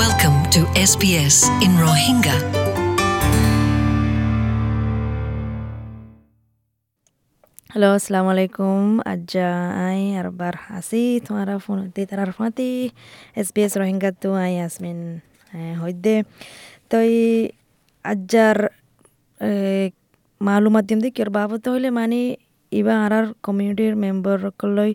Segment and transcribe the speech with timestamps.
[0.00, 2.36] Welcome to SBS in Rohingya.
[7.70, 8.82] Hello আসসালামু আলাইকুম
[9.12, 9.50] আজ্জা
[9.86, 12.70] I আরবার হাসি তোমারা ফোন হতে তারার ফাঁতি
[13.40, 14.98] এস বি এস রোহিঙ্গা তো আই আসমিন
[15.82, 16.16] হইদে
[16.90, 17.12] তই
[18.04, 18.58] আজ্জার
[20.40, 22.20] মালুমাত দিম দিকে বাবত হইলে মানে
[22.72, 24.92] ইবা আরার কমিউনিটির মেম্বার সকলই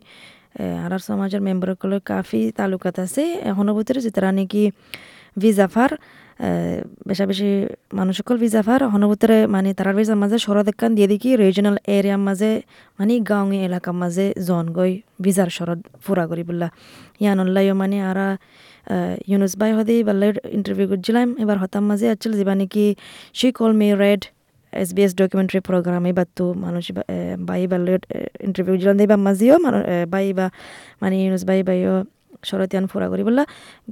[0.86, 4.62] আরার সমাজের মেম্বার সকলই কাফি তালুকাত আছে। এখনও ভিতরে যেতারা নাকি
[5.42, 5.92] ভিজাফার
[7.08, 7.50] বেশা বেশি
[7.98, 12.50] মানুষ সকল ভিজাফার হনভূতরে মানে তারার ভিজার মাঝে শরৎ একান দিয়ে দেখি রিজনাল এরিয়ার মাঝে
[12.98, 14.92] মানে গাঁওয়ে এলাকার মাঝে জন গই
[15.24, 16.68] ভিজার শরৎ ফুরা করি বললা।
[17.22, 18.28] ইয়ান অল্লাইও মানে আরা
[19.30, 22.86] ইউনুস বাই হদে বাল্লাই ইন্টারভিউ করছিলাম। এবার হতাম মাঝে আছিল যেবা নাকি
[23.38, 24.22] শি কল মি red
[24.82, 26.84] S B S documentary program এবার তো মানুষ
[27.48, 27.94] বাই বাল্লাই
[28.46, 29.56] ইন্টারভিউ দিলাম। এবার মাঝেও
[30.14, 30.46] বাই বা
[31.02, 31.94] মানে ইউনুস বাই বাইও
[32.48, 33.44] শরতিয়ান ফুরা করি বললা,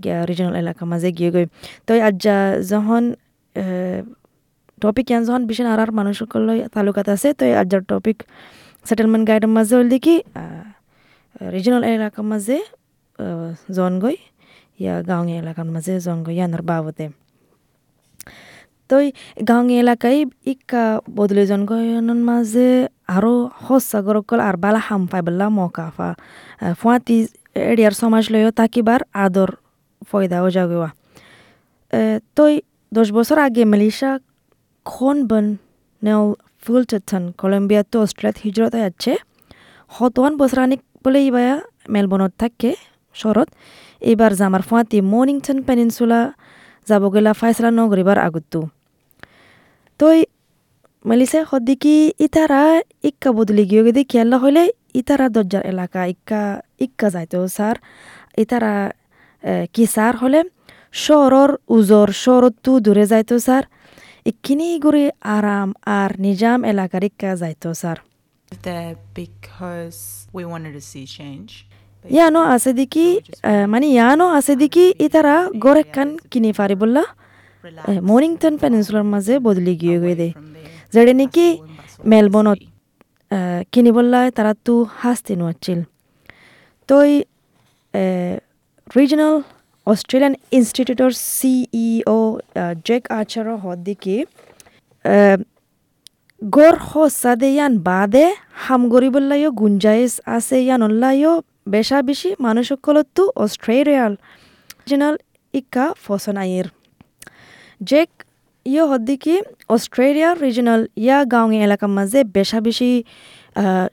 [0.02, 1.46] গিয়া রিজনাল এলাকা মাঝে গিয়ে গই
[1.86, 2.36] তো আজ্জা
[2.72, 3.02] যখন
[4.82, 6.42] টপিক ইয়ান যখন বিশেষ আর মানুষ সকল
[6.74, 8.16] তালুকাত আছে তো আজ্জার টপিক
[8.88, 10.16] সেটেলমেন্ট গাইডের মাঝে হল দেখি
[11.54, 12.56] রিজনাল এলাকার মাঝে
[13.76, 14.16] জন গই
[14.82, 17.04] ইয়া গাঁৱীয়া এলাকার মাঝে জন গই ইয়ানোর বাবতে।
[18.90, 19.06] তই
[19.48, 20.84] গাঁৱীয়া এলাকায় ইকা
[21.16, 22.68] বদলে জনগণের মাঝে
[23.08, 26.08] আরও হসাগরকল আর বালা হাম পাই বললা মকাফা
[26.80, 27.16] ফুয়াতি
[27.70, 29.50] এরিয়ার সমাজ লইও তাকিবার আদর
[30.02, 30.90] ফয়দাও জাগোয়া
[32.36, 32.52] তই
[32.92, 34.12] দশ বছর আগে মালয়েশিয়া
[34.86, 35.46] খন বন
[36.02, 36.22] নেও
[36.62, 39.12] ফুলটন কলম্বিয়া তো অস্ট্রেলিয়াত হিজরত আছে
[39.90, 41.56] হতওয়ান বছরানিক বলে ইবায়া
[41.90, 42.70] মেলবর্নত থাকে
[43.16, 43.48] শরৎ
[44.02, 46.20] এবার জামার ফুয়াতি মর্নিংটন পেনিনসুলা
[46.88, 48.60] যাব গেলা ফাইসলা নগরিবার আগতো
[50.00, 50.18] তই
[51.04, 52.62] মালিসে সদিকি ইতারা
[53.08, 54.62] ইক্কা বদলি গিয়ে গেদি খেয়াল্লা হইলে
[55.00, 56.42] ইতারা দরজার এলাকা, ইক্কা
[56.86, 57.76] ইক্কা যাইতো স্যার
[58.42, 58.74] ইতারা
[59.74, 60.40] কি স্যার হলে?
[61.04, 63.64] শহরর উজর শহরতো দূরে যাইতো স্যার
[64.30, 65.04] ইখিনি গুড়ি
[65.36, 67.98] আরাম আর নিজাম এলাকার ইক্কা যাইতো স্যার
[68.62, 68.96] there.
[72.04, 73.06] ইয়ানো আছে দেখি
[73.68, 77.02] মানে ইয়ানো আছে দেখি ইতারা গরেকান কিনি পারি বললা
[78.08, 80.28] মর্নিংটন পেনিনসুলার মাঝে বদলি গিয়ে গিয়ে দে
[80.92, 81.46] যেটা নাকি
[82.04, 82.60] মেলবর্নত
[83.72, 85.78] কিনি বললাই তারা তো হাসতে নোয়াচ্ছিল
[86.88, 87.10] তই
[88.96, 89.34] রিজনাল
[89.86, 92.20] অস্ট্রেলিয়ান ইনস্টিটিউটর সিইও
[92.86, 94.16] জেক আচার হদ্দিকি
[96.42, 98.26] গড় হসাদে ইয়ান বাদে
[98.62, 101.34] হাম গরিবল্লাইও গুঞ্জাইশ আছে ইয়ান অল্লাইও
[101.66, 104.12] বেশা বেশি মানুষ সকলতো অস্ট্রেলিয়াল
[104.88, 105.14] জেনাল
[105.54, 106.66] ইকা ফসন আয়ের
[107.80, 108.10] জেক
[108.66, 109.34] ইয়ে হদ্দিকি
[109.68, 112.90] অস্ট্রেলিয়া রিজনাল ইয়া গাঁওয়ে এলাকার মাঝে বেশা বেশি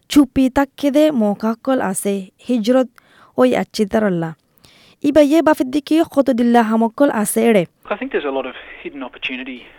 [0.10, 2.14] চুপি তাক্ষেদে মকাকল আছে
[2.48, 2.90] হিজরত
[3.38, 3.84] ওই আচ্ছি
[5.04, 7.64] তারাল্লা ইবা ইয়ে বাফির দিকে কত দিল্লা হামকল আছে এড়ে.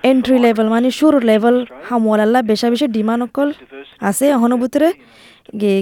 [0.05, 1.56] এন্ট্রি লেভেল মানে শুরু লেভেল
[1.88, 3.49] হামওয়ালাল্লা বেশা বেশি ডিমান্ড অকল
[4.00, 4.88] আছে এখনও ভিতরে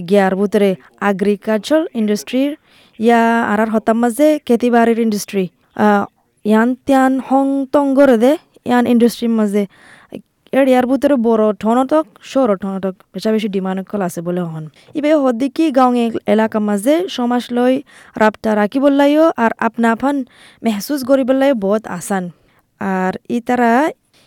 [0.08, 2.52] গিয়ার ভিতরে এগ্রিকালচার ইন্ডাস্ট্রির
[2.98, 5.44] ইয়া আর আর হতাম মাঝে খেতিবাড়ির ইন্ডাস্ট্রি
[6.44, 8.32] ইয়ান ত্যান হং টং করে দে
[8.66, 9.66] ইয়ান ইন্ডাস্ট্রির মাঝে
[10.52, 15.64] এরিয়ার ভিতরে বড় ঠনটক সৌর ঠনটক বেশা বেশি ডিমান্ড কল আছে বলে হন ইবে হদ্দিকি
[15.70, 15.90] গাঁও
[16.34, 17.74] এলাকার মাঝে সমাজ লই
[18.16, 20.16] রাবটা রাখি বললাইও আর আপনা আফান
[20.62, 22.24] মেহসুস করি বললাই বহুত আসান
[22.80, 23.70] আর ই তারা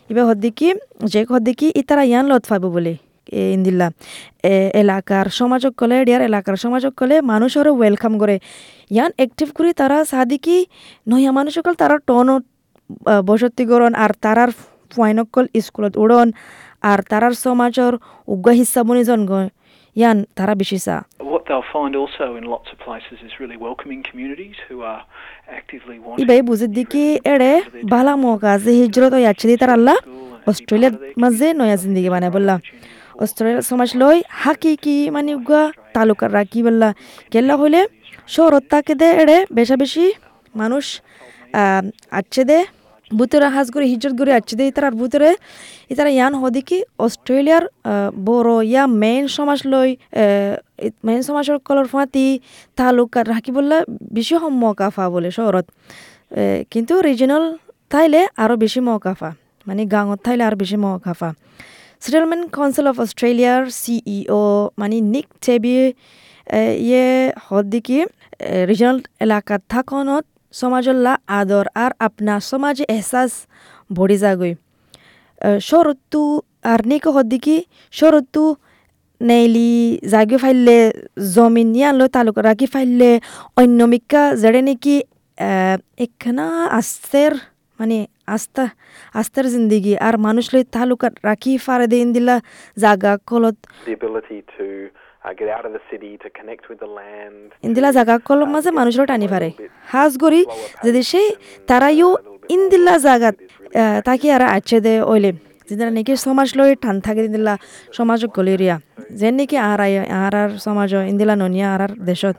[0.10, 0.70] ইবে হদ্দিকি
[1.04, 2.94] যে হদ্দিকি ই তারা ইয়ান লত পাবো বলে।
[3.56, 3.88] ইন্দিল্লা
[4.82, 8.36] এলাকার সমাজক কলে এরিয়ার এলাকার সমাজক কলে মানুষের ওয়েলকাম করে
[8.92, 10.58] ইয়ান অ্যাক্টিভ করি তারা সাদিকি
[11.08, 12.28] নহিয়া মানুষ সকল তারা টন
[13.26, 14.52] বসতি করন আর তারার
[14.94, 16.30] ফুয়াইনকল স্কুলত উড়ন
[16.92, 17.94] আর তারার সমাজর
[18.34, 19.04] উগ্র হিস্সা বনি
[20.00, 20.96] ইয়ান তারা বেশি চা
[21.34, 25.02] What they'll find also in lots of places is really welcoming communities who are
[25.60, 27.52] actively wanting ইবাই বুঝে দিকি এড়ে
[27.94, 29.98] বালা মৌকা যে হিজরত ওই তার আল্লাহ
[30.50, 32.56] অস্ট্রেলিয়ার মাঝে নয়া জিন্দিগি বানায় বললা।
[33.24, 35.62] অস্ট্রেলিয়ার সমাজ লই হাকি কি মানে উগা
[35.96, 36.90] তালুকার রাখি বললা।
[37.34, 37.82] গেল্লা হইলে
[38.36, 40.06] শহরত তাকে দে এড়ে বেশা বেশি
[40.62, 40.86] মানুষ
[42.20, 42.60] আচ্ছে দে
[43.18, 45.30] বুতরে হাজ করে হিজত করে আছে। দে ইতার বুতরে
[45.94, 47.64] ইতারা ইয়ান হদি কি, অস্ট্রেলিয়ার
[48.28, 49.90] বড় ইয়া মেইন সমাজ লই
[51.08, 52.28] মেইন সমাজের কলর ফাঁতি
[52.78, 53.78] তালুকার রাখি বললে
[54.18, 55.66] বেশি হম মকাফা বলে শহরত।
[56.72, 57.44] কিন্তু রিজনাল
[57.92, 59.30] থাইলে আরও বেশি মকাফা
[59.68, 61.30] মানে গাঁৱত থাইলে আর বেশি মকাফা।
[62.04, 64.44] সেটেলমেন্ট কাউন্সিল অফ অস্ট্রেলিয়ার সিইও
[64.80, 65.76] মানে নিক টেবি
[66.88, 67.08] ইয়ে
[67.48, 68.00] হদ্দিকি
[68.70, 73.32] রিজনাল এলাকাত থাকনত সমাজল্লা আদর আর আপনা সমাজে এহসাস
[73.90, 74.54] ভরি যাগৈ।
[75.62, 76.22] শরত্তু
[76.64, 77.58] আর নিক হদ্দিকি
[77.94, 78.44] শরত্তু
[79.22, 79.72] নেইলি
[80.12, 80.78] জাগি ফাইলে
[81.36, 83.10] জমিন নিয়ালৈ তালুক রাখি ফাইলে
[83.58, 84.96] অন্য মিকা যেড়ে নেকি
[85.98, 86.46] একখানা
[86.80, 87.34] আস্তের
[87.80, 87.98] মানে
[88.28, 88.66] আস্থা
[89.14, 92.36] আস্থার জিন্দিগি আর মানুষ লই তালুকাত রাখি ফারে দিন দিলা
[92.78, 93.58] জাগা কলত
[97.64, 99.50] ইন্দিলা জাগা কলম মাঝে মানুষের টানি পারে
[99.88, 100.42] হাজ গরি
[100.86, 101.28] যদি সেই
[101.68, 102.10] তারাইও
[102.50, 103.36] ইন্দিল্লা জাগাত
[104.08, 105.32] তাকি আর আছে দে ওইলে
[105.70, 107.56] যেদিন নাকি সমাজ লই টান থাকে ইন্দিল্লা
[107.92, 108.76] সমাজ গলিরিয়া
[109.12, 109.80] যেন নাকি আর
[110.20, 112.38] আর আর সমাজ ইন্দিলা ননিয়া আর আর দেশত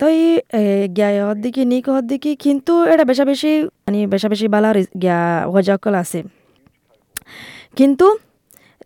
[0.00, 0.24] তো এই
[0.96, 3.52] গিয়া হদ্দিকি নিক হদ্দিকি কিন্তু এটা বেশা বেশি
[3.84, 4.70] মানে বেশা বেশি বালা
[5.02, 5.20] গিয়া
[5.52, 6.20] হজাকল আছে
[7.76, 8.06] কিন্তু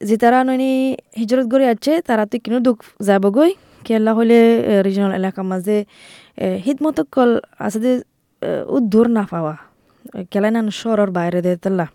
[0.09, 0.71] যে তারা ননি
[1.21, 2.79] হিজরত করে আছে তারা তো কিনো দুঃখ
[3.09, 3.53] যাবগৈ।
[3.87, 4.39] কেলা হলে
[4.87, 5.77] রিজনাল এলাকার মাঝে
[6.65, 7.31] হিদমত কল
[7.67, 7.93] আছে যে
[8.77, 9.55] উদ্দূর না পাওয়া
[10.31, 11.87] কেলাই না শহরের বাইরে দে তাল্লা।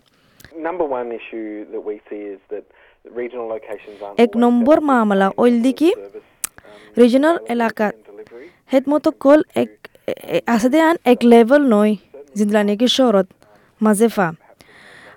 [0.68, 1.32] Aren't
[4.24, 5.90] এক নম্বর মামলা ওইল দিকি
[7.00, 8.46] রিজনাল এলাকা and delivery.
[8.72, 9.72] হেদমত কল এক
[10.54, 11.92] আছে দে আন এক লেভেল নয়
[12.36, 13.28] জিনলা নাকি শহরত
[13.84, 14.28] মাঝে ফা।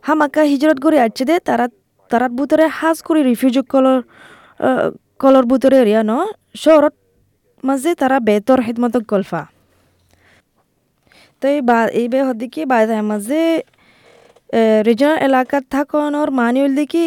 [0.08, 1.66] হামাকা হিজরত করে আছে দে তারা
[2.16, 3.98] তাৰাত বুতৰে হাজ কৰে ৰিফিউজিক কলৰ
[5.22, 6.14] কলৰ বুতৰে এৰিয়া ন?
[6.64, 6.94] চহৰত
[7.64, 9.42] মাঝে তারা বেতর হেদমত গল্ফা।
[11.42, 13.42] তো এই বা এই বে হদিকে বাজার মাঝে
[14.88, 17.06] রিজনাল এলাকাত থাকনর মানুষ দেখি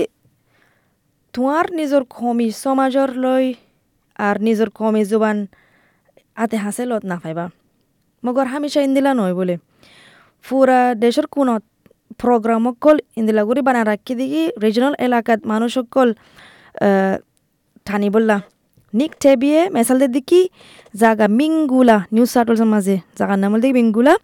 [1.34, 3.46] ধোঁয়ার নিজের কমি সমাজর লই
[4.26, 5.38] আর নিজের কমি জোবান
[6.42, 7.44] আতে হাসে লত না পাইবা
[8.22, 8.46] মগর
[8.88, 9.54] ইন্দিলা নয় বলে।
[10.44, 11.62] ফুরা দেশের কোনত
[12.20, 16.08] প্রোগ্রাম অকল ইন্দিলা করে বানা রাখি দেখি রিজনাল এলাকাত মানুষ অকল
[17.86, 18.36] ঠানি বললা
[18.92, 20.40] নিক টেবিয়ে মেসাল দেখি
[20.94, 24.14] জাগা মিঙ্গুলা নিউজ সার্টলসের মাঝে জাগার নাম দেখি মিঙ্গুলা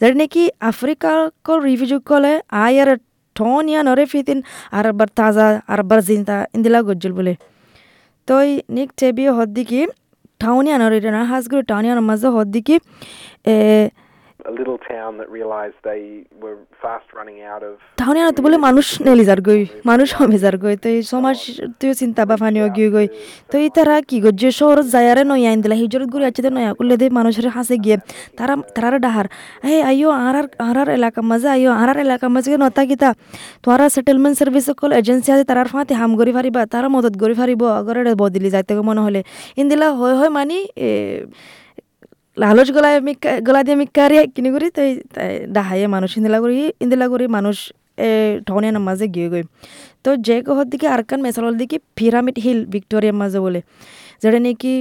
[0.00, 2.90] যার নাকি আফ্রিকার কল রিফিউজি কলে আয়ার
[3.36, 4.38] ঠনিয়া নরে ফিতিন
[4.72, 7.34] আর বার তাজা আর বার জিনতা ইন্দিলা গজ্জল বলে
[8.28, 9.80] তই নিক টেবিয়ে হদ্দিকি
[10.40, 12.76] টাউনিয়া নরে না হাজগুড়ি টাউনিয়ার মাঝে হদ্দিকি
[14.42, 16.02] এ A little town that realised they
[16.42, 20.56] were fast running out of টাউনিয়া তো বলে মানুষ নেলি যার গই মানুষ হমে যার
[20.64, 20.76] গই
[23.50, 26.94] তো এই তারা কি গজ্জে শহর যায়ারে নয় আইন দিলা হিজরত গুড়ি আছে নয়া করলে
[27.00, 27.96] দে মানুষের হাসে গিয়ে।
[28.38, 29.26] তারা তারার ডাহার
[29.66, 30.36] হে আইও আর
[30.68, 33.10] আর এলাকা মাঝে আইও আর এলাকা মাঝে নতা কিতা
[33.64, 37.62] তোরা সেটেলমেন্ট সার্ভিস সকল এজেন্সি আছে তারার ফাঁতে হাম করি ফারিবা তারা মদত করি ফারিব
[37.80, 39.20] আগর বদলি যাইতে মনে হলে।
[39.60, 40.58] ইন্দিলা হয় হয় মানি
[42.36, 43.12] লালচ গলায় আমি
[43.42, 47.56] গলা দিয়ে আমি মিক্কারি কিনি করি তাই তাই ডাহাইয়ে মানুষ ইন্দিলা করি ইন্দিলা করি মানুষ
[48.46, 49.44] ঠনিয়া মাঝে গিয়ে গই
[50.04, 53.60] তো যে কহর দিকে আরকান মেসালর দিকে পিরামিড হিল ভিক্টোরিয়ার মাঝে বলে
[54.22, 54.72] যেটা নাকি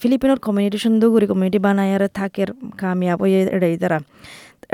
[0.00, 3.98] ফিলিপিনোর কমিউনিটি সুন্দর করে কমিউনিটি বানায় আর থাকের কামিয়াব ওই এটাই তারা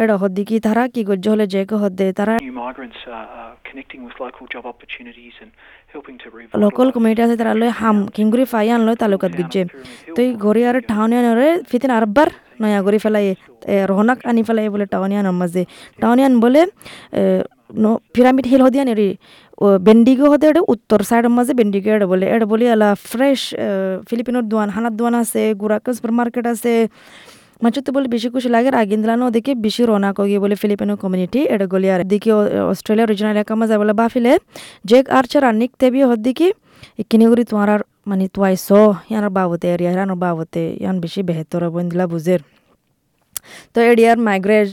[0.03, 1.29] এটা হর দিকে তারা কি করছে?
[1.33, 2.35] হলে যে কহর দে তারা
[6.65, 9.63] লোকাল কমিউনিটি আছে তারা লয় হাম কিংগুরি ফাই আনলো তালুকাত গুজে
[10.15, 12.29] তো এই গড়ি আর টাউনিয়ানরে ফিতিন আরবার
[12.63, 13.27] নয়া গড়ি ফেলাই
[13.91, 15.63] রহনাক আনি ফেলাই বলে টাউনিয়ান মাঝে।
[16.03, 16.63] টাউনিয়ান বলে
[18.15, 19.11] পিরামিড হিল হদিয়ান এরি
[19.87, 23.41] বেন্ডিগো হতে এটা উত্তর সাইডের মাঝে বেন্ডিগো এটা বলে। এটা বলি আলা ফ্রেশ
[24.09, 26.75] ফিলিপিনোর দোয়ান হানার দোয়ান আছে গুরাকা সুপার মার্কেট আছে।
[27.63, 31.67] মাছতে বলে বেশি খুশি লাগে আগিন দিলানো ওদিকে বেশি রওনা কগি বলে ফিলিপিনো কমিউনিটি এটা
[31.73, 32.31] গলি আর দিকে
[32.73, 34.33] অস্ট্রেলিয়া রিজনাল এলাকা মাঝে বলে বাফিলে।
[34.91, 36.49] জেক আর্চার আর নিক তেবি হদ্দিকি
[37.03, 38.69] ইকিনি করি তোমার আর মানে তোয়াইছ
[39.11, 42.41] ইয়ানোর বাবতে এরিয়া ইয়ানোর বাবতে, ইয়ান বেশি বেহতর বন্দিলা বুঝের।
[43.73, 44.69] তো এরিয়ার মাইগ্রেট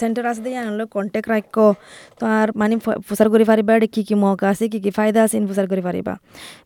[0.00, 1.44] সেন্টার আছে দিয়ে আনলো কন্টেক্ট রাখ
[2.18, 2.74] তো আর মানে
[3.08, 6.14] প্রচার করে পারিবা এটা কী কী মৌকা আছে কী কী ফায়দা আছে প্রচার করে পারিবা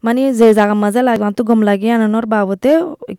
[0.04, 2.70] মানে যে জায়গা মাঝে লাগে তো গম লাগে আনানোর বাবতে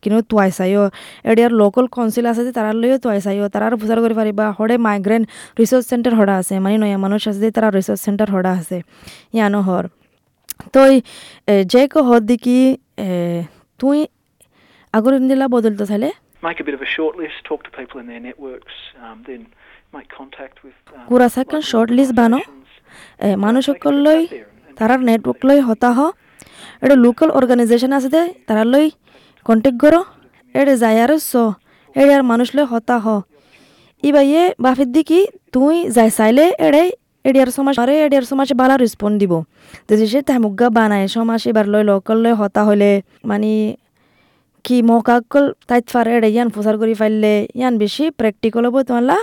[0.02, 0.84] কিন্তু তোয়াই চাইও
[1.32, 4.76] এরিয়ার লোকাল কাউন্সিল আছে যে তারা লইও তোয়াই চাইও তারা আর প্রচার করে পারিবা হরে
[4.88, 5.26] মাইগ্রেন্ট
[5.62, 8.78] রিসোর্স সেন্টার হরা আছে মানে নয়া মানুষ আছে যে তারা রিসোর্স সেন্টার হরা আছে
[9.36, 9.86] ইয়ানো হর
[10.74, 10.82] তো
[11.74, 12.58] যে কো হর দিকি
[13.80, 13.98] তুই
[14.94, 16.10] আগর দিলা বদলতে চাইলে
[16.44, 19.42] make a bit of a short list, talk to people in their networks, um, then
[21.42, 22.48] local short list বানো। and-
[23.26, 23.38] and
[24.78, 25.98] তারার নেটওয়ার্ক লই হতাহ
[26.84, 28.86] এটা লোকাল অর্গানাইজেশন আছে দে তারা লই
[29.46, 30.02] কন্টেক্ট করো
[30.56, 30.98] এটা যায়
[31.32, 31.34] স
[31.96, 33.06] এড়ে আর মানুষ লই হতাহ
[34.04, 35.20] ইবাইয়ে বাফির দিকি
[35.54, 36.84] তুই যাই চাইলে এড়ে
[37.26, 39.34] এডিয়ার সমাজ আরে এডিয়ার সমাজ বালা রেসপন্ড দিব।
[39.90, 42.92] যদি সে তামুগা বানায় সমাজ এবার লই লোকাল লই হতা হলে
[43.30, 43.54] মানে
[44.66, 49.18] কি মকাকল তাইত ফারে এড়ে ইয়ান প্রচার করি ফাইলে ইয়ান বেশি প্র্যাকটিক্যাল হব তোমালা।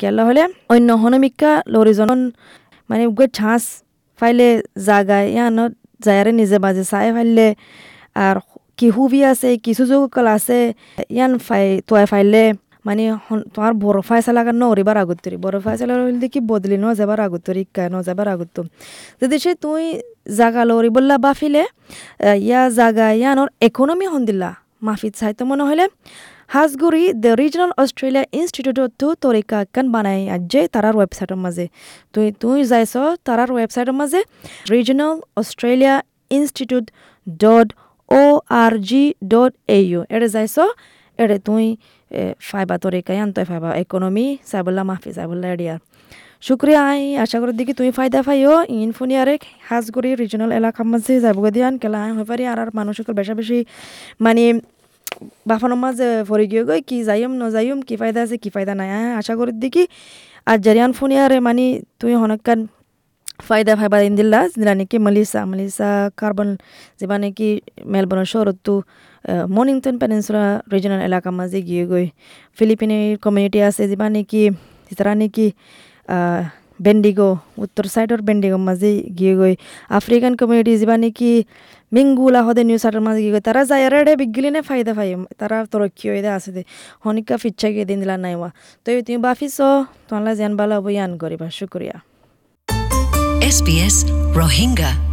[0.00, 2.20] কেলা হলে অন্য হনমিকা লরিজন
[2.90, 3.62] মানে উগে ছাঁচ
[4.18, 4.48] ফাইলে
[4.88, 5.58] জাগায় ইয়ান
[6.06, 7.46] যায়ারে নিজে বাজে, চাই ফাইলে
[8.26, 8.36] আর
[8.78, 10.00] কি হুবি আছে, কি সুযোগ
[10.36, 10.58] আছে,
[11.16, 12.42] ইয়ান ফাই, তোয়াই ফাইলে
[12.86, 13.04] মানে
[13.54, 15.36] তোমার বড় ফাইসালা কান নরিবার আগত্তরি?
[15.44, 18.56] বড় ফাইসালা হইলে কি বদলি ন যাবার আগত্তরি ইকা ন যাবার আগত্ত
[19.20, 19.84] যদি সে তুই
[20.38, 21.64] জাগা লরি বললা বাফিলে
[22.48, 24.50] ইয়া জাগা, ইয়ানোর ইকোনমি হন দিলা
[24.86, 25.84] মাফিত চাইতো মনে হলে
[26.48, 31.66] হাজগুড়ি দ্য রিজনাল অস্ট্রেলিয়া ইনস্টিটিউট তো তরিকা কান বানাই আজে তারার ওয়েবসাইটের মাঝে
[32.14, 32.94] তুই তুই যাইছ
[33.26, 34.20] তারার ওয়েবসাইটের মাঝে
[34.70, 35.94] regional Australia
[36.30, 36.86] institute
[37.26, 37.68] dot
[38.08, 38.22] O
[38.60, 40.56] R G dot A U এড়ে যাইছ
[41.18, 41.64] এড়ে তুই
[42.40, 45.78] ফাইবা তরিকায় আনতে ফাইবা ইকোনমি সাইবুল্লা মাহফি সাইবুল্লা এডিয়ার
[46.42, 48.90] শুক্রিয়া আই আশা করি দেখি তুমি ফায়দা পাইও ইন
[49.68, 53.58] হাজগুড়ি রিজনাল এলাকার মাঝে যাব দিয়ান কেলা আই হয়ে পারি আর আর মানুষের বেশা বেশি
[54.20, 54.44] মানে
[55.48, 58.88] বাফানোর মাঝে ফরি গিয়ে গই, কি যাইম, ন যাইম, কি ফায়দা আছে, কি ফায়দা নাই।
[58.96, 59.84] আই আশা করি দেখি।
[60.50, 61.66] আর জারিয়ান ফোনি আরে মানে
[62.00, 62.60] তুই হনকান
[63.48, 65.88] ফায়দা ফাইবা দিন দিল্লা যেটা নাকি মালিসা মালিসা
[66.20, 66.48] কার্বন,
[67.00, 67.48] যেবা নাকি
[67.92, 68.74] মেলবোর্নের শহরতো
[69.54, 72.06] মর্নিংটন পেনিনসুলা রিজনাল এলাকার মাঝে গিয়ে গই।
[72.58, 74.42] ফিলিপিনের কমিউনিটি আছে, যেবা নাকি
[74.98, 75.46] তারা নাকি
[76.82, 79.54] বেন্ডিগো উত্তর সাইডর বেন্ডিগো মাঝে গিয়ে গই।
[79.88, 81.44] আফ্রিকান কমিউনিটি যা নাকি
[81.92, 85.66] মিঙ্গুলা হদে নিউ সাইডের মাঝে গিয়ে গই। তারা যায় রে বিগিলি নে ফায়দা ফাই। তারা
[85.70, 86.62] তরক্কি হয়ে দে আছে দে।
[87.06, 88.50] হনিকা ফিচ্ছা গিয়ে দিন দিলা নাইওয়া
[88.84, 89.56] তো তুমি বাফিস
[90.08, 91.96] তোমার জানবালা বই আন করিবা শুক্রিয়া
[93.48, 93.96] SBS
[94.40, 95.07] Rohingya.